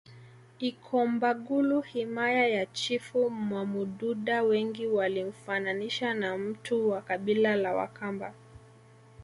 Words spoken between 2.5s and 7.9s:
chifu Mwamududa Wengi walimfananisha na mtu wa kabila la